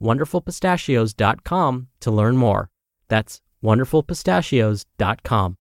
wonderfulpistachios.com 0.00 1.88
to 2.00 2.10
learn 2.10 2.36
more. 2.36 2.70
That's 3.08 3.40
wonderfulpistachios.com. 3.62 5.56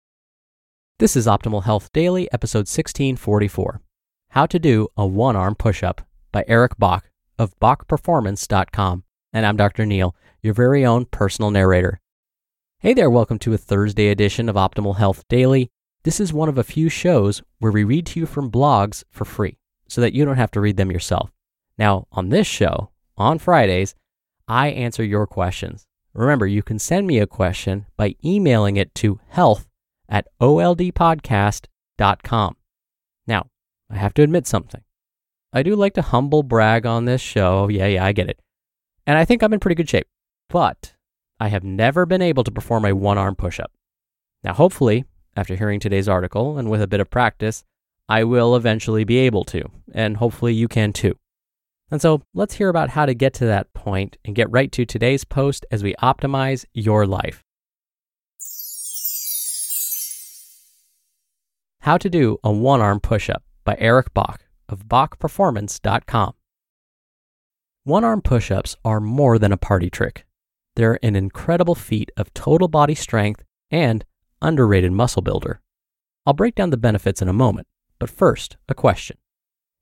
This 0.98 1.16
is 1.16 1.26
Optimal 1.26 1.62
Health 1.64 1.92
Daily, 1.92 2.28
episode 2.32 2.66
1644 2.66 3.80
How 4.30 4.46
to 4.46 4.58
Do 4.58 4.88
a 4.96 5.06
One 5.06 5.36
Arm 5.36 5.54
Push 5.54 5.82
Up 5.82 6.06
by 6.32 6.44
Eric 6.48 6.76
Bach 6.78 7.08
of 7.38 7.58
BachPerformance.com. 7.60 9.04
And 9.32 9.46
I'm 9.46 9.56
Dr. 9.56 9.86
Neal, 9.86 10.16
your 10.42 10.54
very 10.54 10.84
own 10.84 11.04
personal 11.04 11.50
narrator. 11.50 12.00
Hey 12.80 12.94
there, 12.94 13.10
welcome 13.10 13.38
to 13.40 13.54
a 13.54 13.58
Thursday 13.58 14.08
edition 14.08 14.48
of 14.48 14.56
Optimal 14.56 14.96
Health 14.96 15.24
Daily. 15.28 15.70
This 16.04 16.20
is 16.20 16.32
one 16.32 16.48
of 16.48 16.58
a 16.58 16.64
few 16.64 16.88
shows 16.88 17.42
where 17.58 17.72
we 17.72 17.84
read 17.84 18.06
to 18.06 18.20
you 18.20 18.26
from 18.26 18.50
blogs 18.50 19.04
for 19.10 19.24
free 19.24 19.58
so 19.88 20.00
that 20.00 20.14
you 20.14 20.24
don't 20.24 20.36
have 20.36 20.50
to 20.52 20.60
read 20.60 20.76
them 20.76 20.90
yourself. 20.90 21.30
Now, 21.76 22.06
on 22.12 22.28
this 22.28 22.46
show, 22.46 22.90
on 23.16 23.38
Fridays, 23.38 23.94
I 24.48 24.68
answer 24.68 25.04
your 25.04 25.26
questions. 25.26 25.86
Remember, 26.14 26.46
you 26.46 26.62
can 26.62 26.78
send 26.78 27.06
me 27.06 27.18
a 27.18 27.26
question 27.26 27.84
by 27.96 28.16
emailing 28.24 28.76
it 28.76 28.94
to 28.96 29.20
health 29.28 29.66
at 30.08 30.26
oldpodcast.com. 30.40 32.56
Now, 33.26 33.46
I 33.90 33.96
have 33.96 34.14
to 34.14 34.22
admit 34.22 34.46
something. 34.46 34.80
I 35.52 35.62
do 35.62 35.76
like 35.76 35.94
to 35.94 36.02
humble 36.02 36.42
brag 36.42 36.86
on 36.86 37.04
this 37.04 37.20
show. 37.20 37.68
Yeah, 37.68 37.86
yeah, 37.86 38.04
I 38.04 38.12
get 38.12 38.30
it. 38.30 38.40
And 39.06 39.18
I 39.18 39.24
think 39.24 39.42
I'm 39.42 39.52
in 39.52 39.60
pretty 39.60 39.74
good 39.74 39.88
shape. 39.88 40.06
But 40.48 40.94
I 41.38 41.48
have 41.48 41.64
never 41.64 42.06
been 42.06 42.22
able 42.22 42.44
to 42.44 42.50
perform 42.50 42.84
a 42.84 42.94
one 42.94 43.18
arm 43.18 43.36
push 43.36 43.60
up. 43.60 43.72
Now, 44.42 44.54
hopefully, 44.54 45.04
after 45.36 45.56
hearing 45.56 45.78
today's 45.78 46.08
article 46.08 46.58
and 46.58 46.70
with 46.70 46.82
a 46.82 46.86
bit 46.86 47.00
of 47.00 47.10
practice, 47.10 47.64
I 48.08 48.24
will 48.24 48.56
eventually 48.56 49.04
be 49.04 49.18
able 49.18 49.44
to, 49.44 49.70
and 49.92 50.16
hopefully 50.16 50.54
you 50.54 50.68
can 50.68 50.92
too. 50.92 51.18
And 51.90 52.02
so 52.02 52.22
let's 52.34 52.54
hear 52.54 52.68
about 52.68 52.90
how 52.90 53.06
to 53.06 53.14
get 53.14 53.32
to 53.34 53.46
that 53.46 53.72
point 53.72 54.18
and 54.24 54.34
get 54.34 54.50
right 54.50 54.70
to 54.72 54.84
today's 54.84 55.24
post 55.24 55.64
as 55.70 55.82
we 55.82 55.94
optimize 56.02 56.64
your 56.74 57.06
life. 57.06 57.42
How 61.80 61.96
to 61.96 62.10
do 62.10 62.38
a 62.44 62.52
one 62.52 62.80
arm 62.82 63.00
push 63.00 63.30
up 63.30 63.42
by 63.64 63.76
Eric 63.78 64.12
Bach 64.12 64.42
of 64.68 64.86
BachPerformance.com. 64.86 66.34
One 67.84 68.04
arm 68.04 68.20
push 68.20 68.50
ups 68.50 68.76
are 68.84 69.00
more 69.00 69.38
than 69.38 69.52
a 69.52 69.56
party 69.56 69.88
trick. 69.88 70.26
They're 70.76 70.98
an 71.02 71.16
incredible 71.16 71.74
feat 71.74 72.10
of 72.16 72.34
total 72.34 72.68
body 72.68 72.94
strength 72.94 73.42
and 73.70 74.04
underrated 74.42 74.92
muscle 74.92 75.22
builder. 75.22 75.60
I'll 76.26 76.34
break 76.34 76.54
down 76.54 76.68
the 76.70 76.76
benefits 76.76 77.22
in 77.22 77.28
a 77.28 77.32
moment, 77.32 77.66
but 77.98 78.10
first, 78.10 78.58
a 78.68 78.74
question. 78.74 79.16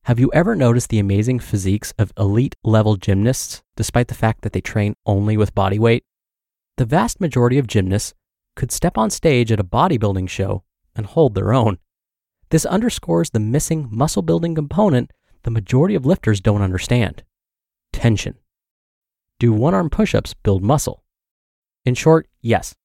Have 0.06 0.20
you 0.20 0.30
ever 0.32 0.54
noticed 0.54 0.90
the 0.90 1.00
amazing 1.00 1.40
physiques 1.40 1.92
of 1.98 2.12
elite 2.16 2.54
level 2.62 2.94
gymnasts 2.94 3.64
despite 3.74 4.06
the 4.06 4.14
fact 4.14 4.42
that 4.42 4.52
they 4.52 4.60
train 4.60 4.94
only 5.04 5.36
with 5.36 5.52
body 5.52 5.80
weight? 5.80 6.04
The 6.76 6.84
vast 6.84 7.20
majority 7.20 7.58
of 7.58 7.66
gymnasts 7.66 8.14
could 8.54 8.70
step 8.70 8.96
on 8.96 9.10
stage 9.10 9.50
at 9.50 9.58
a 9.58 9.64
bodybuilding 9.64 10.28
show 10.28 10.62
and 10.94 11.06
hold 11.06 11.34
their 11.34 11.52
own. 11.52 11.78
This 12.50 12.64
underscores 12.64 13.30
the 13.30 13.40
missing 13.40 13.88
muscle 13.90 14.22
building 14.22 14.54
component 14.54 15.10
the 15.42 15.50
majority 15.50 15.96
of 15.96 16.06
lifters 16.06 16.40
don't 16.40 16.62
understand 16.62 17.24
tension. 17.92 18.36
Do 19.40 19.52
one 19.52 19.74
arm 19.74 19.90
push 19.90 20.14
ups 20.14 20.34
build 20.34 20.62
muscle? 20.62 21.02
In 21.84 21.96
short, 21.96 22.28
yes. 22.40 22.76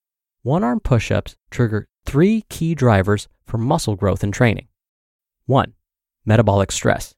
One 0.42 0.64
arm 0.64 0.80
push 0.80 1.12
ups 1.12 1.36
trigger 1.52 1.88
three 2.04 2.46
key 2.50 2.74
drivers 2.74 3.28
for 3.46 3.60
muscle 3.60 3.96
growth 3.96 4.24
and 4.24 4.34
training. 4.34 4.70
1 5.46 5.76
metabolic 6.26 6.72
stress. 6.72 7.16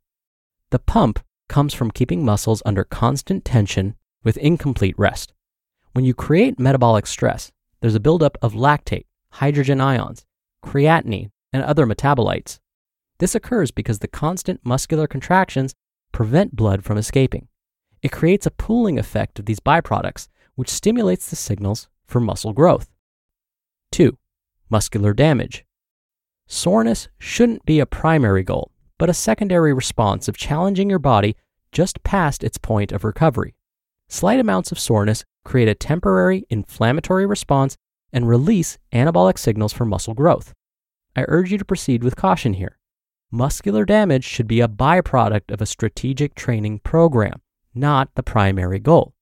The 0.70 0.80
pump 0.80 1.20
comes 1.50 1.74
from 1.74 1.92
keeping 1.92 2.26
muscles 2.26 2.64
under 2.66 2.84
constant 2.84 3.46
tension 3.46 3.96
with 4.24 4.38
incomplete 4.38 4.98
rest. 4.98 5.34
When 5.92 6.06
you 6.06 6.14
create 6.14 6.60
metabolic 6.60 7.06
stress, 7.06 7.52
there's 7.82 7.96
a 7.96 8.00
buildup 8.00 8.38
of 8.42 8.54
lactate, 8.54 9.06
hydrogen 9.30 9.82
ions, 9.82 10.26
creatinine, 10.66 11.30
and 11.52 11.64
other 11.64 11.86
metabolites. 11.86 12.60
This 13.20 13.36
occurs 13.36 13.72
because 13.72 14.00
the 14.00 14.08
constant 14.08 14.62
muscular 14.64 15.08
contractions 15.08 15.76
prevent 16.12 16.56
blood 16.56 16.84
from 16.84 16.98
escaping. 16.98 17.48
It 18.02 18.12
creates 18.12 18.46
a 18.46 18.52
pooling 18.52 18.98
effect 18.98 19.40
of 19.40 19.46
these 19.46 19.60
byproducts, 19.60 20.28
which 20.56 20.70
stimulates 20.70 21.30
the 21.30 21.36
signals 21.36 21.88
for 22.06 22.20
muscle 22.20 22.54
growth. 22.54 22.90
2. 23.92 24.18
Muscular 24.70 25.14
damage. 25.14 25.66
Soreness 26.48 27.08
shouldn't 27.20 27.66
be 27.66 27.80
a 27.80 27.86
primary 27.86 28.44
goal 28.44 28.73
but 29.04 29.10
a 29.10 29.14
secondary 29.14 29.74
response 29.74 30.30
of 30.30 30.38
challenging 30.38 30.90
your 30.90 30.98
body 30.98 31.36
just 31.74 32.02
past 32.04 32.42
its 32.42 32.58
point 32.58 32.94
of 32.94 33.04
recovery. 33.04 33.54
Slight 34.08 34.40
amounts 34.40 34.72
of 34.72 34.80
soreness 34.80 35.26
create 35.44 35.68
a 35.68 35.76
temporary 35.76 36.46
inflammatory 36.50 37.26
response 37.26 37.76
and 38.14 38.30
release 38.30 38.78
anabolic 38.94 39.38
signals 39.38 39.74
for 39.74 39.84
muscle 39.84 40.14
growth. 40.14 40.54
I 41.18 41.26
urge 41.28 41.52
you 41.52 41.58
to 41.58 41.66
proceed 41.66 42.02
with 42.02 42.16
caution 42.16 42.54
here. 42.54 42.80
Muscular 43.30 43.84
damage 43.84 44.24
should 44.24 44.48
be 44.48 44.62
a 44.62 44.70
byproduct 44.70 45.52
of 45.52 45.60
a 45.60 45.66
strategic 45.66 46.34
training 46.34 46.80
program, 46.80 47.42
not 47.76 48.08
the 48.16 48.24
primary 48.24 48.80
goal. 48.80 49.14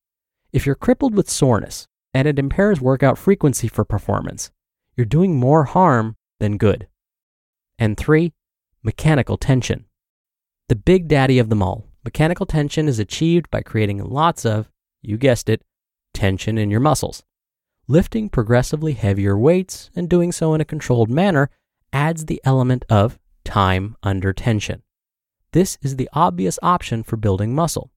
If 0.54 0.68
you're 0.68 0.76
crippled 0.76 1.16
with 1.16 1.28
soreness 1.28 1.88
and 2.14 2.28
it 2.28 2.38
impairs 2.38 2.80
workout 2.80 3.18
frequency 3.18 3.68
for 3.68 3.84
performance, 3.84 4.52
you're 4.96 5.06
doing 5.06 5.40
more 5.40 5.64
harm 5.64 6.18
than 6.40 6.58
good. 6.58 6.88
And 7.80 7.98
three, 7.98 8.34
mechanical 8.84 9.38
tension. 9.38 9.86
The 10.70 10.76
big 10.76 11.08
daddy 11.08 11.38
of 11.40 11.50
them 11.50 11.62
all, 11.62 11.88
mechanical 12.04 12.46
tension 12.46 12.88
is 12.88 13.00
achieved 13.00 13.50
by 13.52 13.62
creating 13.62 14.04
lots 14.04 14.46
of, 14.46 14.72
you 15.02 15.18
guessed 15.18 15.50
it, 15.50 15.62
tension 16.14 16.58
in 16.58 16.72
your 16.72 16.80
muscles. 16.80 17.24
Lifting 17.88 18.30
progressively 18.30 18.94
heavier 18.94 19.38
weights 19.38 19.92
and 19.96 20.10
doing 20.10 20.32
so 20.32 20.54
in 20.54 20.62
a 20.62 20.66
controlled 20.66 21.10
manner 21.10 21.50
adds 21.94 22.26
the 22.26 22.42
element 22.44 22.86
of 22.90 23.20
time 23.44 23.96
under 24.02 24.34
tension. 24.34 24.82
This 25.52 25.78
is 25.82 25.98
the 25.98 26.10
obvious 26.14 26.58
option 26.64 27.04
for 27.04 27.18
building 27.18 27.54
muscle, 27.54 27.92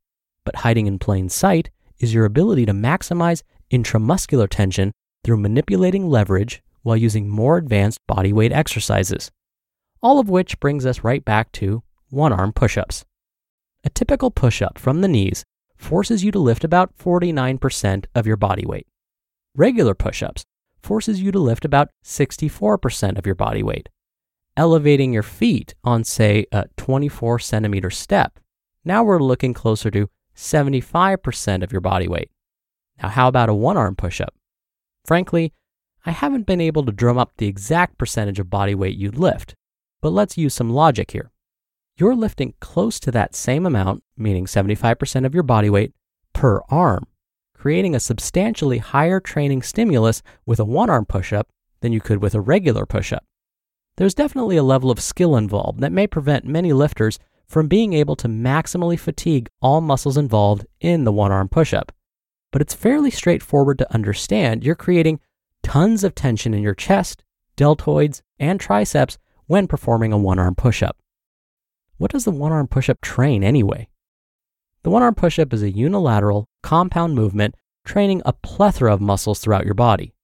but 0.45 0.57
hiding 0.57 0.87
in 0.87 0.99
plain 0.99 1.29
sight 1.29 1.71
is 1.99 2.13
your 2.13 2.25
ability 2.25 2.67
to 2.67 2.73
maximize 2.73 3.43
intramuscular 3.71 4.49
tension 4.49 4.93
through 5.23 5.37
manipulating 5.39 6.09
leverage 6.11 6.63
while 6.83 6.97
using 6.97 7.29
more 7.29 7.57
advanced 7.57 8.01
bodyweight 8.11 8.53
exercises 8.53 9.31
all 10.05 10.19
of 10.19 10.29
which 10.29 10.61
brings 10.61 10.85
us 10.85 11.03
right 11.03 11.25
back 11.25 11.51
to 11.51 11.83
one 12.11 12.31
arm 12.31 12.53
push 12.53 12.77
ups. 12.77 13.07
A 13.85 13.91
typical 13.91 14.31
push 14.31 14.61
up 14.61 14.79
from 14.79 15.01
the 15.01 15.09
knees 15.09 15.45
forces 15.79 16.23
you 16.23 16.31
to 16.31 16.39
lift 16.39 16.63
about 16.63 16.97
49% 16.99 18.05
of 18.15 18.27
your 18.27 18.37
body 18.37 18.67
weight. 18.67 18.87
Regular 19.57 19.95
push 19.95 20.23
ups 20.23 20.45
forces 20.83 21.23
you 21.23 21.33
to 21.33 21.39
lift 21.39 21.65
about 21.65 21.89
64% 22.05 23.17
of 23.17 23.25
your 23.25 23.35
body 23.35 23.63
weight. 23.63 23.89
Elevating 24.59 25.15
your 25.15 25.23
feet 25.23 25.75
on, 25.83 26.05
say, 26.05 26.45
a 26.53 26.67
24 26.77 27.39
centimeter 27.39 27.91
step, 27.91 28.39
now 28.85 29.03
we're 29.03 29.19
looking 29.19 29.55
closer 29.55 29.91
to 29.91 30.11
75% 30.37 31.65
of 31.65 31.73
your 31.73 31.81
body 31.81 32.09
weight. 32.09 32.31
Now, 33.03 33.09
how 33.09 33.29
about 33.29 33.49
a 33.49 33.55
one 33.55 33.79
arm 33.79 33.97
push 33.97 34.21
up? 34.21 34.35
Frankly, 35.07 35.55
I 36.05 36.11
haven't 36.11 36.47
been 36.47 36.61
able 36.61 36.85
to 36.85 36.93
drum 36.93 37.17
up 37.17 37.33
the 37.39 37.49
exact 37.49 37.97
percentage 37.97 38.39
of 38.39 38.51
body 38.51 38.75
weight 38.75 38.99
you'd 38.99 39.19
lift, 39.19 39.55
but 40.05 40.13
let's 40.13 40.37
use 40.37 40.53
some 40.53 40.69
logic 40.69 41.13
here. 41.13 41.31
You're 41.97 42.15
lifting 42.15 42.53
close 42.61 43.01
to 43.01 43.11
that 43.13 43.35
same 43.35 43.65
amount, 43.65 44.03
meaning 44.19 44.45
75% 44.45 45.25
of 45.25 45.33
your 45.33 45.43
body 45.43 45.71
weight, 45.71 45.95
per 46.35 46.61
arm, 46.69 47.07
creating 47.57 47.95
a 47.95 48.01
substantially 48.01 48.77
higher 48.77 49.19
training 49.19 49.63
stimulus 49.63 50.23
with 50.45 50.61
a 50.61 50.65
one 50.67 50.91
arm 50.91 51.07
push 51.07 51.33
up 51.33 51.49
than 51.81 51.95
you 51.95 52.03
could 52.03 52.21
with 52.21 52.35
a 52.35 52.41
regular 52.43 52.85
push 52.85 53.15
up. 53.15 53.25
There's 53.97 54.13
definitely 54.13 54.59
a 54.59 54.63
level 54.63 54.91
of 54.91 55.01
skill 55.01 55.37
involved 55.37 55.81
that 55.81 55.91
may 55.91 56.07
prevent 56.07 56.45
many 56.45 56.75
lifters 56.75 57.19
from 57.49 57.67
being 57.67 57.95
able 57.95 58.17
to 58.17 58.29
maximally 58.29 59.01
fatigue 59.01 59.49
all 59.63 59.81
muscles 59.81 60.19
involved 60.19 60.67
in 60.81 61.05
the 61.05 61.13
one 61.13 61.33
arm 61.33 61.49
push 61.49 61.73
up. 61.73 61.93
But 62.53 62.61
it's 62.61 62.75
fairly 62.75 63.11
straightforward 63.11 63.79
to 63.79 63.95
understand 63.95 64.65
you're 64.65 64.75
creating 64.75 65.21
tons 65.63 66.05
of 66.05 66.15
tension 66.15 66.53
in 66.53 66.63
your 66.63 66.75
chest, 66.75 67.25
deltoids, 67.57 68.21
and 68.39 68.61
triceps 68.61 69.17
when 69.47 69.67
performing 69.67 70.13
a 70.13 70.19
one 70.19 70.39
arm 70.39 70.55
push 70.55 70.83
up. 70.83 70.97
What 71.97 72.11
does 72.11 72.25
the 72.25 72.31
one 72.31 72.53
arm 72.53 72.67
push 72.67 72.89
up 72.89 73.01
train 73.01 73.45
anyway? 73.45 73.89
The 74.83 74.91
one 74.91 75.03
arm 75.03 75.15
push 75.15 75.39
up 75.39 75.53
is 75.53 75.63
a 75.63 75.71
unilateral, 75.71 76.49
compound 76.63 77.15
movement 77.15 77.55
training 77.85 78.23
a 78.25 78.33
plethora 78.33 78.93
of 78.93 79.01
muscles 79.01 79.41
throughout 79.41 79.65
your 79.65 79.75
body. 79.75 80.15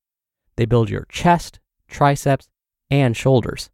They 0.56 0.66
build 0.66 0.90
your 0.90 1.06
chest, 1.08 1.60
triceps, 1.88 2.48
and 2.90 3.16
shoulders. 3.16 3.70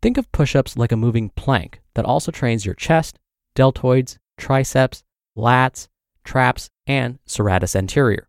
Think 0.00 0.18
of 0.18 0.30
push 0.32 0.56
ups 0.56 0.76
like 0.76 0.92
a 0.92 0.96
moving 0.96 1.30
plank 1.30 1.80
that 1.94 2.04
also 2.04 2.32
trains 2.32 2.66
your 2.66 2.74
chest, 2.74 3.18
deltoids, 3.54 4.18
triceps, 4.36 5.04
lats, 5.36 5.88
traps, 6.24 6.70
and 6.86 7.18
serratus 7.26 7.76
anterior. 7.76 8.28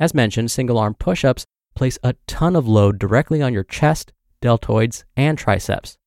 As 0.00 0.14
mentioned, 0.14 0.50
single 0.50 0.78
arm 0.78 0.94
push 0.94 1.24
ups 1.24 1.46
place 1.74 1.98
a 2.02 2.14
ton 2.26 2.56
of 2.56 2.66
load 2.66 2.98
directly 2.98 3.40
on 3.40 3.52
your 3.52 3.64
chest, 3.64 4.12
deltoids, 4.46 5.04
and 5.16 5.36
triceps. 5.36 5.98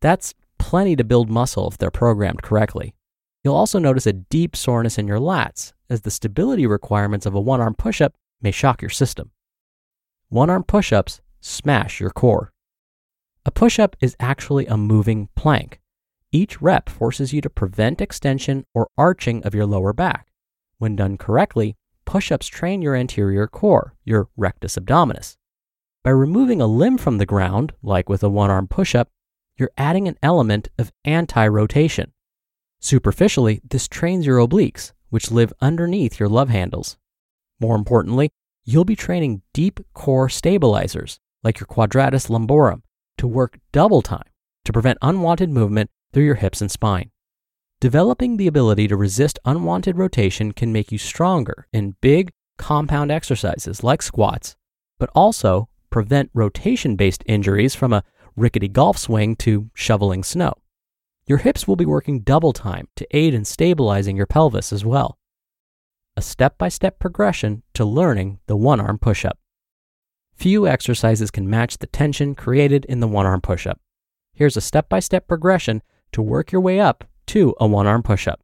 That's 0.00 0.34
plenty 0.58 0.94
to 0.96 1.04
build 1.04 1.28
muscle 1.28 1.68
if 1.68 1.78
they're 1.78 1.90
programmed 1.90 2.42
correctly. 2.42 2.94
You'll 3.42 3.56
also 3.56 3.78
notice 3.78 4.06
a 4.06 4.12
deep 4.12 4.54
soreness 4.54 4.98
in 4.98 5.08
your 5.08 5.18
lats, 5.18 5.72
as 5.88 6.02
the 6.02 6.10
stability 6.10 6.66
requirements 6.66 7.26
of 7.26 7.34
a 7.34 7.40
one 7.40 7.60
arm 7.60 7.74
push 7.74 8.00
up 8.00 8.14
may 8.40 8.50
shock 8.50 8.82
your 8.82 8.90
system. 8.90 9.30
One 10.28 10.50
arm 10.50 10.62
push 10.62 10.92
ups 10.92 11.20
smash 11.40 12.00
your 12.00 12.10
core. 12.10 12.52
A 13.44 13.50
push 13.50 13.78
up 13.78 13.96
is 14.00 14.14
actually 14.20 14.66
a 14.66 14.76
moving 14.76 15.28
plank. 15.34 15.80
Each 16.30 16.60
rep 16.62 16.88
forces 16.88 17.32
you 17.32 17.40
to 17.40 17.50
prevent 17.50 18.00
extension 18.00 18.64
or 18.74 18.88
arching 18.96 19.42
of 19.42 19.54
your 19.54 19.66
lower 19.66 19.92
back. 19.92 20.28
When 20.78 20.94
done 20.94 21.16
correctly, 21.16 21.76
push 22.04 22.30
ups 22.30 22.46
train 22.46 22.82
your 22.82 22.94
anterior 22.94 23.46
core, 23.46 23.94
your 24.04 24.28
rectus 24.36 24.76
abdominis. 24.76 25.36
By 26.02 26.10
removing 26.10 26.62
a 26.62 26.66
limb 26.66 26.96
from 26.96 27.18
the 27.18 27.26
ground, 27.26 27.72
like 27.82 28.08
with 28.08 28.22
a 28.22 28.30
one 28.30 28.50
arm 28.50 28.68
push 28.68 28.94
up, 28.94 29.10
you're 29.58 29.70
adding 29.76 30.08
an 30.08 30.16
element 30.22 30.68
of 30.78 30.92
anti 31.04 31.46
rotation. 31.46 32.12
Superficially, 32.80 33.60
this 33.68 33.86
trains 33.86 34.24
your 34.24 34.38
obliques, 34.38 34.92
which 35.10 35.30
live 35.30 35.52
underneath 35.60 36.18
your 36.18 36.30
love 36.30 36.48
handles. 36.48 36.96
More 37.60 37.76
importantly, 37.76 38.30
you'll 38.64 38.86
be 38.86 38.96
training 38.96 39.42
deep 39.52 39.80
core 39.92 40.30
stabilizers, 40.30 41.20
like 41.42 41.60
your 41.60 41.66
quadratus 41.66 42.28
lumborum, 42.28 42.80
to 43.18 43.28
work 43.28 43.58
double 43.70 44.00
time 44.00 44.30
to 44.64 44.72
prevent 44.72 44.98
unwanted 45.02 45.50
movement 45.50 45.90
through 46.14 46.24
your 46.24 46.36
hips 46.36 46.62
and 46.62 46.70
spine. 46.70 47.10
Developing 47.80 48.36
the 48.36 48.46
ability 48.46 48.88
to 48.88 48.96
resist 48.96 49.38
unwanted 49.44 49.98
rotation 49.98 50.52
can 50.52 50.72
make 50.72 50.90
you 50.90 50.98
stronger 50.98 51.66
in 51.74 51.96
big, 52.00 52.30
compound 52.56 53.10
exercises 53.10 53.82
like 53.82 54.00
squats, 54.00 54.56
but 54.98 55.10
also 55.14 55.69
prevent 55.90 56.30
rotation 56.32 56.96
based 56.96 57.22
injuries 57.26 57.74
from 57.74 57.92
a 57.92 58.04
rickety 58.36 58.68
golf 58.68 58.96
swing 58.96 59.36
to 59.36 59.70
shoveling 59.74 60.22
snow. 60.24 60.54
Your 61.26 61.38
hips 61.38 61.68
will 61.68 61.76
be 61.76 61.86
working 61.86 62.20
double 62.20 62.52
time 62.52 62.88
to 62.96 63.06
aid 63.16 63.34
in 63.34 63.44
stabilizing 63.44 64.16
your 64.16 64.26
pelvis 64.26 64.72
as 64.72 64.84
well. 64.84 65.18
A 66.16 66.22
step 66.22 66.58
by 66.58 66.68
step 66.68 66.98
progression 66.98 67.62
to 67.74 67.84
learning 67.84 68.40
the 68.46 68.56
one 68.56 68.80
arm 68.80 68.98
push 68.98 69.24
up. 69.24 69.38
Few 70.34 70.66
exercises 70.66 71.30
can 71.30 71.48
match 71.48 71.78
the 71.78 71.86
tension 71.86 72.34
created 72.34 72.84
in 72.86 73.00
the 73.00 73.08
one 73.08 73.26
arm 73.26 73.40
push 73.40 73.66
up. 73.66 73.80
Here's 74.32 74.56
a 74.56 74.60
step 74.60 74.88
by 74.88 75.00
step 75.00 75.28
progression 75.28 75.82
to 76.12 76.22
work 76.22 76.50
your 76.50 76.62
way 76.62 76.80
up 76.80 77.04
to 77.26 77.54
a 77.60 77.66
one 77.66 77.86
arm 77.86 78.02
push 78.02 78.26
up. 78.26 78.40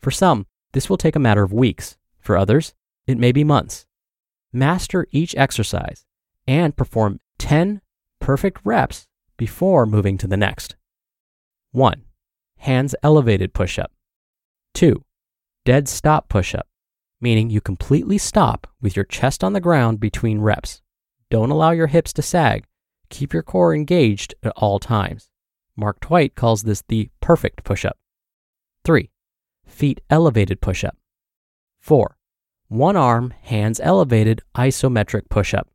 For 0.00 0.10
some, 0.10 0.46
this 0.72 0.88
will 0.90 0.96
take 0.96 1.14
a 1.14 1.20
matter 1.20 1.42
of 1.42 1.52
weeks. 1.52 1.96
For 2.18 2.36
others, 2.36 2.74
it 3.06 3.18
may 3.18 3.30
be 3.30 3.44
months. 3.44 3.86
Master 4.52 5.06
each 5.10 5.34
exercise 5.36 6.04
and 6.46 6.76
perform 6.76 7.20
10 7.38 7.80
perfect 8.20 8.60
reps 8.64 9.06
before 9.36 9.86
moving 9.86 10.16
to 10.18 10.26
the 10.26 10.36
next. 10.36 10.76
1. 11.72 12.02
Hands 12.58 12.94
elevated 13.02 13.52
push 13.52 13.78
up. 13.78 13.92
2. 14.74 15.04
Dead 15.64 15.88
stop 15.88 16.28
push 16.28 16.54
up, 16.54 16.66
meaning 17.20 17.50
you 17.50 17.60
completely 17.60 18.18
stop 18.18 18.66
with 18.80 18.96
your 18.96 19.04
chest 19.04 19.42
on 19.42 19.52
the 19.52 19.60
ground 19.60 20.00
between 20.00 20.40
reps. 20.40 20.82
Don't 21.30 21.50
allow 21.50 21.70
your 21.70 21.88
hips 21.88 22.12
to 22.14 22.22
sag. 22.22 22.64
Keep 23.10 23.32
your 23.32 23.42
core 23.42 23.74
engaged 23.74 24.34
at 24.42 24.52
all 24.56 24.78
times. 24.78 25.30
Mark 25.76 26.00
Twight 26.00 26.34
calls 26.34 26.62
this 26.62 26.82
the 26.88 27.10
perfect 27.20 27.64
push 27.64 27.84
up. 27.84 27.98
3. 28.84 29.10
Feet 29.66 30.00
elevated 30.10 30.60
push 30.60 30.84
up. 30.84 30.96
4. 31.80 32.16
One 32.68 32.96
arm, 32.96 33.34
hands 33.42 33.80
elevated 33.80 34.42
isometric 34.56 35.28
push 35.28 35.54
up. 35.54 35.68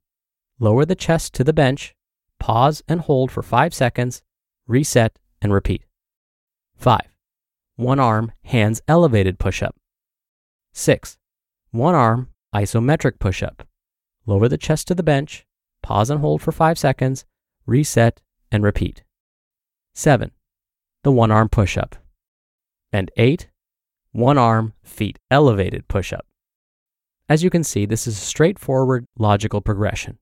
Lower 0.59 0.83
the 0.83 0.95
chest 0.95 1.33
to 1.35 1.44
the 1.45 1.53
bench, 1.53 1.95
pause 2.38 2.83
and 2.88 3.00
hold 3.01 3.31
for 3.31 3.41
5 3.41 3.73
seconds, 3.73 4.21
reset, 4.67 5.17
and 5.41 5.53
repeat. 5.53 5.85
5. 6.75 7.00
One 7.77 8.00
arm, 8.00 8.33
hands 8.44 8.81
elevated 8.88 9.39
push 9.39 9.63
up. 9.63 9.75
6. 10.73 11.17
One 11.71 11.95
arm, 11.95 12.29
isometric 12.53 13.19
push 13.19 13.41
up. 13.41 13.65
Lower 14.25 14.50
the 14.50 14.57
chest 14.57 14.88
to 14.89 14.95
the 14.95 15.03
bench, 15.03 15.45
pause 15.81 16.09
and 16.09 16.19
hold 16.19 16.41
for 16.41 16.51
5 16.51 16.77
seconds, 16.77 17.23
reset, 17.65 18.21
and 18.51 18.63
repeat. 18.63 19.03
7. 19.94 20.31
The 21.03 21.11
one 21.11 21.31
arm 21.31 21.47
push 21.47 21.77
up. 21.77 21.95
And 22.91 23.11
8. 23.15 23.50
One 24.11 24.38
arm, 24.38 24.73
feet 24.83 25.19
elevated 25.31 25.88
push 25.88 26.11
up. 26.11 26.25
As 27.29 27.44
you 27.44 27.50
can 27.50 27.63
see, 27.63 27.85
this 27.85 28.07
is 28.07 28.17
a 28.17 28.21
straightforward, 28.21 29.06
logical 29.17 29.61
progression. 29.61 30.17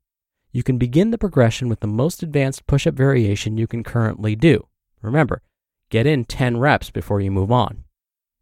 You 0.51 0.63
can 0.63 0.77
begin 0.77 1.11
the 1.11 1.17
progression 1.17 1.69
with 1.69 1.81
the 1.81 1.87
most 1.87 2.23
advanced 2.23 2.67
push 2.67 2.87
up 2.87 2.95
variation 2.95 3.57
you 3.57 3.67
can 3.67 3.83
currently 3.83 4.35
do. 4.35 4.67
Remember, 5.01 5.41
get 5.89 6.07
in 6.07 6.25
10 6.25 6.57
reps 6.57 6.89
before 6.89 7.21
you 7.21 7.31
move 7.31 7.51
on. 7.51 7.83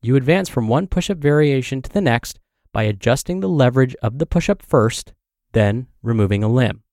You 0.02 0.16
advance 0.16 0.50
from 0.50 0.68
one 0.68 0.88
push 0.88 1.10
up 1.10 1.18
variation 1.18 1.82
to 1.82 1.90
the 1.90 2.02
next 2.02 2.40
by 2.72 2.84
adjusting 2.84 3.40
the 3.40 3.50
leverage 3.50 3.96
of 4.02 4.20
the 4.20 4.26
push 4.26 4.50
up 4.50 4.62
first 4.62 5.14
then 5.56 5.88
removing 6.04 6.44
a 6.44 6.50
limb. 6.50 6.84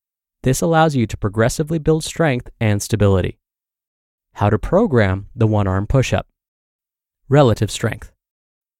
This 0.45 0.63
allows 0.63 0.95
you 0.95 1.07
to 1.09 1.17
progressively 1.17 1.79
build 1.79 2.05
strength 2.05 2.49
and 2.61 2.81
stability. 2.81 3.39
How 4.35 4.49
to 4.49 4.59
program 4.59 5.27
the 5.35 5.49
one 5.49 5.67
arm 5.67 5.87
push 5.87 6.13
up. 6.13 6.29
Relative 7.29 7.71
strength. 7.71 8.13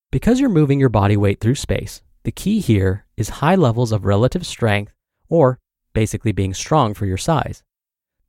Because 0.09 0.39
you're 0.39 0.49
moving 0.49 0.79
your 0.79 0.89
body 0.89 1.17
weight 1.17 1.41
through 1.41 1.55
space, 1.55 2.01
the 2.23 2.31
key 2.31 2.61
here 2.61 3.05
is 3.17 3.41
high 3.41 3.55
levels 3.55 3.91
of 3.91 4.05
relative 4.05 4.45
strength 4.45 4.93
or 5.27 5.59
basically 5.93 6.31
being 6.31 6.53
strong 6.53 6.93
for 6.93 7.05
your 7.05 7.17
size. 7.17 7.63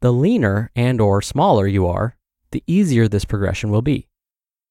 The 0.00 0.12
leaner 0.12 0.70
and 0.76 1.00
or 1.00 1.22
smaller 1.22 1.66
you 1.66 1.86
are, 1.86 2.16
the 2.50 2.62
easier 2.66 3.08
this 3.08 3.24
progression 3.24 3.70
will 3.70 3.82
be. 3.82 4.08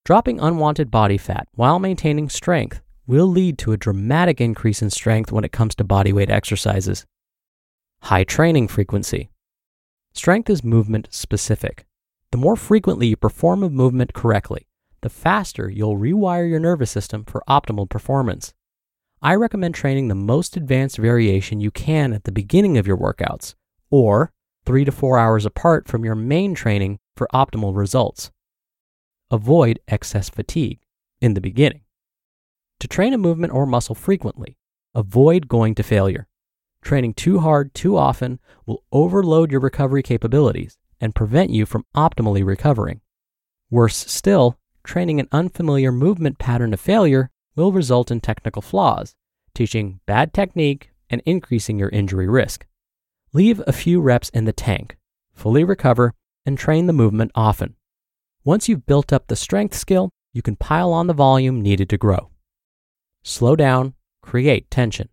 Dropping 0.05 0.39
unwanted 0.39 0.91
body 0.91 1.17
fat 1.17 1.47
while 1.55 1.79
maintaining 1.79 2.29
strength 2.29 2.81
will 3.07 3.27
lead 3.27 3.57
to 3.57 3.71
a 3.71 3.77
dramatic 3.77 4.39
increase 4.39 4.81
in 4.81 4.89
strength 4.89 5.31
when 5.31 5.43
it 5.43 5.51
comes 5.51 5.75
to 5.75 5.83
bodyweight 5.83 6.29
exercises. 6.29 7.05
High 8.03 8.23
training 8.23 8.67
frequency. 8.67 9.29
Strength 10.13 10.49
is 10.49 10.63
movement 10.63 11.07
specific. 11.09 11.85
The 12.31 12.37
more 12.37 12.55
frequently 12.55 13.07
you 13.07 13.15
perform 13.15 13.63
a 13.63 13.69
movement 13.69 14.13
correctly, 14.13 14.67
the 15.01 15.09
faster 15.09 15.69
you'll 15.69 15.97
rewire 15.97 16.49
your 16.49 16.59
nervous 16.59 16.91
system 16.91 17.25
for 17.25 17.43
optimal 17.49 17.89
performance. 17.89 18.53
I 19.25 19.35
recommend 19.35 19.73
training 19.73 20.09
the 20.09 20.15
most 20.15 20.57
advanced 20.57 20.97
variation 20.97 21.61
you 21.61 21.71
can 21.71 22.11
at 22.11 22.25
the 22.25 22.31
beginning 22.33 22.77
of 22.77 22.85
your 22.85 22.97
workouts, 22.97 23.55
or 23.89 24.33
three 24.65 24.83
to 24.83 24.91
four 24.91 25.17
hours 25.17 25.45
apart 25.45 25.87
from 25.87 26.03
your 26.03 26.13
main 26.13 26.53
training 26.53 26.99
for 27.15 27.29
optimal 27.33 27.73
results. 27.73 28.31
Avoid 29.31 29.79
excess 29.87 30.29
fatigue 30.29 30.81
in 31.21 31.35
the 31.35 31.41
beginning. 31.41 31.83
To 32.81 32.87
train 32.89 33.13
a 33.13 33.17
movement 33.17 33.53
or 33.53 33.65
muscle 33.65 33.95
frequently, 33.95 34.57
avoid 34.93 35.47
going 35.47 35.73
to 35.75 35.83
failure. 35.83 36.27
Training 36.81 37.13
too 37.13 37.39
hard 37.39 37.73
too 37.73 37.95
often 37.95 38.41
will 38.65 38.83
overload 38.91 39.51
your 39.51 39.61
recovery 39.61 40.03
capabilities 40.03 40.77
and 40.99 41.15
prevent 41.15 41.49
you 41.49 41.65
from 41.65 41.85
optimally 41.95 42.45
recovering. 42.45 42.99
Worse 43.71 43.95
still, 43.95 44.59
training 44.83 45.21
an 45.21 45.29
unfamiliar 45.31 45.93
movement 45.93 46.39
pattern 46.39 46.71
to 46.71 46.77
failure 46.77 47.31
will 47.55 47.71
result 47.71 48.11
in 48.11 48.19
technical 48.19 48.61
flaws, 48.61 49.15
teaching 49.53 49.99
bad 50.05 50.33
technique 50.33 50.91
and 51.09 51.21
increasing 51.25 51.79
your 51.79 51.89
injury 51.89 52.27
risk. 52.27 52.65
Leave 53.33 53.61
a 53.65 53.73
few 53.73 54.01
reps 54.01 54.29
in 54.29 54.45
the 54.45 54.53
tank, 54.53 54.97
fully 55.33 55.63
recover, 55.63 56.13
and 56.45 56.57
train 56.57 56.87
the 56.87 56.93
movement 56.93 57.31
often. 57.35 57.75
Once 58.43 58.67
you've 58.67 58.85
built 58.85 59.13
up 59.13 59.27
the 59.27 59.35
strength 59.35 59.75
skill, 59.75 60.09
you 60.33 60.41
can 60.41 60.55
pile 60.55 60.91
on 60.91 61.07
the 61.07 61.13
volume 61.13 61.61
needed 61.61 61.89
to 61.89 61.97
grow 61.97 62.29
slow 63.23 63.55
down, 63.55 63.93
create 64.21 64.69
tension. 64.69 65.09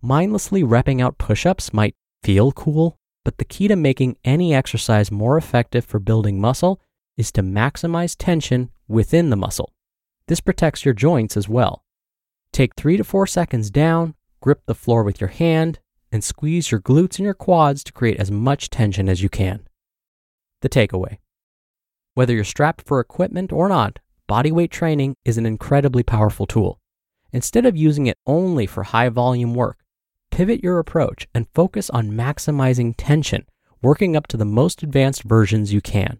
Mindlessly 0.00 0.62
repping 0.62 1.02
out 1.02 1.18
push 1.18 1.44
ups 1.44 1.72
might 1.72 1.94
feel 2.22 2.52
cool, 2.52 2.96
but 3.24 3.38
the 3.38 3.44
key 3.44 3.68
to 3.68 3.76
making 3.76 4.16
any 4.24 4.54
exercise 4.54 5.10
more 5.10 5.36
effective 5.36 5.84
for 5.84 5.98
building 5.98 6.40
muscle 6.40 6.80
is 7.16 7.32
to 7.32 7.42
maximize 7.42 8.14
tension 8.16 8.70
within 8.88 9.30
the 9.30 9.36
muscle. 9.36 9.72
This 10.28 10.40
protects 10.40 10.84
your 10.84 10.94
joints 10.94 11.36
as 11.36 11.48
well. 11.48 11.84
Take 12.52 12.74
three 12.74 12.96
to 12.96 13.04
four 13.04 13.26
seconds 13.26 13.70
down, 13.70 14.14
grip 14.40 14.62
the 14.66 14.74
floor 14.74 15.02
with 15.02 15.20
your 15.20 15.28
hand, 15.28 15.78
and 16.10 16.24
squeeze 16.24 16.70
your 16.70 16.80
glutes 16.80 17.18
and 17.18 17.24
your 17.24 17.34
quads 17.34 17.84
to 17.84 17.92
create 17.92 18.18
as 18.18 18.30
much 18.30 18.70
tension 18.70 19.08
as 19.08 19.22
you 19.22 19.28
can. 19.28 19.66
The 20.62 20.68
takeaway 20.68 21.18
whether 22.16 22.32
you're 22.32 22.44
strapped 22.44 22.80
for 22.88 22.98
equipment 22.98 23.52
or 23.52 23.68
not, 23.68 23.98
bodyweight 24.26 24.70
training 24.70 25.16
is 25.26 25.36
an 25.36 25.44
incredibly 25.44 26.02
powerful 26.02 26.46
tool. 26.46 26.80
Instead 27.30 27.66
of 27.66 27.76
using 27.76 28.06
it 28.06 28.16
only 28.26 28.64
for 28.64 28.84
high 28.84 29.10
volume 29.10 29.52
work, 29.52 29.84
pivot 30.30 30.64
your 30.64 30.78
approach 30.78 31.28
and 31.34 31.46
focus 31.54 31.90
on 31.90 32.12
maximizing 32.12 32.94
tension, 32.96 33.44
working 33.82 34.16
up 34.16 34.26
to 34.28 34.38
the 34.38 34.46
most 34.46 34.82
advanced 34.82 35.24
versions 35.24 35.74
you 35.74 35.82
can. 35.82 36.18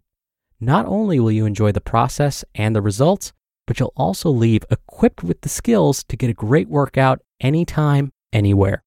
Not 0.61 0.85
only 0.85 1.19
will 1.19 1.33
you 1.33 1.47
enjoy 1.47 1.73
the 1.73 1.81
process 1.81 2.45
and 2.55 2.77
the 2.77 2.83
results, 2.83 3.33
but 3.67 3.81
you'll 3.81 3.93
also 3.97 4.31
leave 4.31 4.65
equipped 4.71 5.23
with 5.23 5.41
the 5.41 5.49
skills 5.49 6.05
to 6.05 6.17
get 6.17 6.31
a 6.31 6.35
great 6.35 6.69
workout 6.69 7.21
anytime, 7.41 8.13
anywhere. 8.33 8.83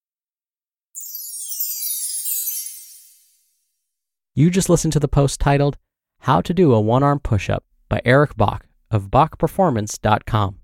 You 4.33 4.50
just 4.50 4.69
listened 4.69 4.93
to 4.93 5.00
the 5.00 5.07
post 5.07 5.39
titled, 5.39 5.77
How 6.19 6.39
to 6.41 6.53
Do 6.53 6.74
a 6.74 6.79
One 6.79 7.03
Arm 7.03 7.19
Push 7.19 7.50
Up 7.50 7.65
by 7.89 8.01
Eric 8.05 8.38
Bach 8.38 8.65
of 8.89 9.09
BachPerformance.com. 9.09 10.59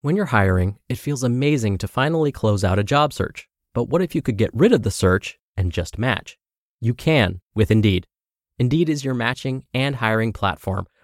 When 0.00 0.16
you're 0.16 0.26
hiring, 0.26 0.78
it 0.88 0.96
feels 0.96 1.22
amazing 1.22 1.76
to 1.78 1.88
finally 1.88 2.32
close 2.32 2.64
out 2.64 2.78
a 2.78 2.84
job 2.84 3.12
search. 3.12 3.46
But 3.74 3.84
what 3.84 4.00
if 4.00 4.14
you 4.14 4.22
could 4.22 4.38
get 4.38 4.50
rid 4.54 4.72
of 4.72 4.82
the 4.82 4.90
search 4.90 5.38
and 5.56 5.70
just 5.70 5.98
match? 5.98 6.38
You 6.80 6.94
can 6.94 7.40
with 7.54 7.70
Indeed. 7.70 8.06
Indeed 8.58 8.88
is 8.88 9.04
your 9.04 9.14
matching 9.14 9.64
and 9.74 9.96
hiring 9.96 10.32
platform 10.32 10.86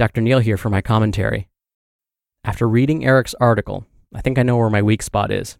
Dr. 0.00 0.22
Neal 0.22 0.38
here 0.38 0.56
for 0.56 0.70
my 0.70 0.80
commentary. 0.80 1.46
After 2.42 2.66
reading 2.66 3.04
Eric's 3.04 3.34
article, 3.34 3.84
I 4.14 4.22
think 4.22 4.38
I 4.38 4.42
know 4.42 4.56
where 4.56 4.70
my 4.70 4.80
weak 4.80 5.02
spot 5.02 5.30
is 5.30 5.58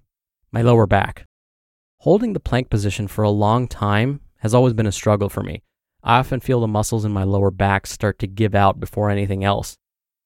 my 0.50 0.62
lower 0.62 0.86
back. 0.86 1.26
Holding 1.98 2.32
the 2.32 2.40
plank 2.40 2.70
position 2.70 3.06
for 3.06 3.22
a 3.22 3.28
long 3.28 3.68
time 3.68 4.20
has 4.38 4.54
always 4.54 4.72
been 4.72 4.86
a 4.86 4.92
struggle 4.92 5.28
for 5.28 5.42
me. 5.42 5.60
I 6.02 6.20
often 6.20 6.40
feel 6.40 6.62
the 6.62 6.66
muscles 6.66 7.04
in 7.04 7.12
my 7.12 7.22
lower 7.22 7.50
back 7.50 7.86
start 7.86 8.18
to 8.20 8.26
give 8.26 8.54
out 8.54 8.80
before 8.80 9.10
anything 9.10 9.44
else. 9.44 9.76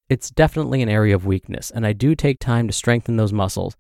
It's 0.09 0.31
definitely 0.31 0.81
an 0.81 0.89
area 0.89 1.17
of 1.17 1.27
weakness, 1.27 1.73
and 1.73 1.85
I 1.85 1.93
do 1.93 2.15
take 2.15 2.39
time 2.39 2.69
to 2.69 2.73
strengthen 2.73 3.17
those 3.17 3.33
muscles, 3.33 3.77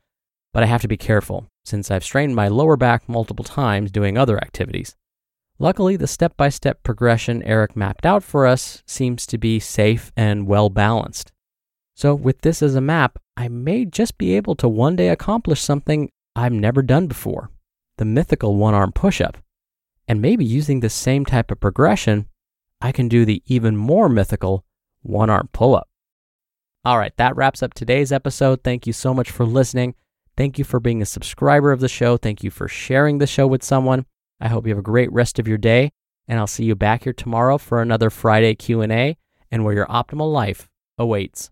but 0.52 0.64
I 0.64 0.66
have 0.66 0.82
to 0.82 0.88
be 0.88 0.96
careful 0.96 1.46
since 1.64 1.92
I've 1.92 2.02
strained 2.02 2.34
my 2.34 2.48
lower 2.48 2.76
back 2.76 3.08
multiple 3.08 3.44
times 3.44 3.92
doing 3.92 4.18
other 4.18 4.38
activities. 4.38 4.96
Luckily, 5.58 5.96
the 5.96 6.06
step 6.06 6.36
by 6.36 6.48
step 6.48 6.82
progression 6.82 7.42
Eric 7.44 7.76
mapped 7.76 8.04
out 8.04 8.24
for 8.24 8.46
us 8.46 8.82
seems 8.86 9.24
to 9.26 9.38
be 9.38 9.60
safe 9.60 10.10
and 10.16 10.46
well 10.46 10.68
balanced. 10.68 11.32
So, 11.94 12.14
with 12.14 12.40
this 12.40 12.60
as 12.60 12.74
a 12.74 12.80
map, 12.80 13.18
I 13.36 13.48
may 13.48 13.84
just 13.84 14.18
be 14.18 14.34
able 14.34 14.56
to 14.56 14.68
one 14.68 14.96
day 14.96 15.08
accomplish 15.08 15.60
something 15.60 16.10
I've 16.34 16.52
never 16.52 16.82
done 16.82 17.06
before 17.06 17.50
the 17.96 18.04
mythical 18.04 18.56
one 18.56 18.74
arm 18.74 18.90
push 18.90 19.20
up. 19.20 19.36
And 20.08 20.20
maybe 20.20 20.44
using 20.44 20.80
the 20.80 20.90
same 20.90 21.24
type 21.24 21.52
of 21.52 21.60
progression, 21.60 22.28
I 22.80 22.90
can 22.90 23.08
do 23.08 23.24
the 23.24 23.42
even 23.46 23.76
more 23.76 24.08
mythical 24.08 24.64
one 25.02 25.30
arm 25.30 25.48
pull 25.52 25.76
up. 25.76 25.88
All 26.84 26.98
right, 26.98 27.16
that 27.16 27.36
wraps 27.36 27.62
up 27.62 27.72
today's 27.72 28.12
episode. 28.12 28.62
Thank 28.62 28.86
you 28.86 28.92
so 28.92 29.14
much 29.14 29.30
for 29.30 29.46
listening. 29.46 29.94
Thank 30.36 30.58
you 30.58 30.64
for 30.64 30.80
being 30.80 31.00
a 31.00 31.06
subscriber 31.06 31.70
of 31.72 31.80
the 31.80 31.88
show. 31.88 32.16
Thank 32.16 32.42
you 32.42 32.50
for 32.50 32.66
sharing 32.66 33.18
the 33.18 33.26
show 33.26 33.46
with 33.46 33.62
someone. 33.62 34.04
I 34.40 34.48
hope 34.48 34.66
you 34.66 34.70
have 34.70 34.78
a 34.78 34.82
great 34.82 35.12
rest 35.12 35.38
of 35.38 35.48
your 35.48 35.58
day, 35.58 35.92
and 36.26 36.38
I'll 36.38 36.46
see 36.46 36.64
you 36.64 36.74
back 36.74 37.04
here 37.04 37.12
tomorrow 37.12 37.58
for 37.58 37.80
another 37.80 38.10
Friday 38.10 38.54
Q&A 38.54 39.16
and 39.50 39.64
where 39.64 39.74
your 39.74 39.86
optimal 39.86 40.32
life 40.32 40.68
awaits. 40.98 41.50